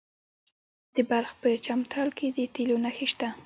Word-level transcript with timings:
د 0.95 0.97
بلخ 1.09 1.31
په 1.41 1.49
چمتال 1.65 2.09
کې 2.17 2.27
د 2.37 2.37
تیلو 2.53 2.75
نښې 2.83 3.07
شته. 3.11 3.27